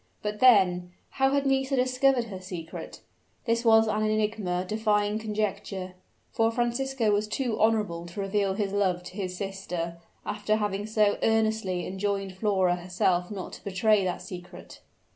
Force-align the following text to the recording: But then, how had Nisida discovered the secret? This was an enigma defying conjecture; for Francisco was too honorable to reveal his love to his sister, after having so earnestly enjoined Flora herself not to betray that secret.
But 0.23 0.39
then, 0.39 0.93
how 1.19 1.29
had 1.29 1.45
Nisida 1.45 1.83
discovered 1.83 2.31
the 2.31 2.41
secret? 2.41 3.01
This 3.45 3.63
was 3.63 3.85
an 3.87 4.01
enigma 4.03 4.65
defying 4.67 5.19
conjecture; 5.19 5.93
for 6.31 6.49
Francisco 6.49 7.11
was 7.11 7.27
too 7.27 7.59
honorable 7.61 8.07
to 8.07 8.19
reveal 8.19 8.55
his 8.55 8.73
love 8.73 9.03
to 9.03 9.13
his 9.15 9.37
sister, 9.37 9.97
after 10.25 10.55
having 10.55 10.87
so 10.87 11.19
earnestly 11.21 11.85
enjoined 11.85 12.33
Flora 12.35 12.77
herself 12.77 13.29
not 13.29 13.53
to 13.53 13.63
betray 13.63 14.03
that 14.03 14.23
secret. 14.23 14.79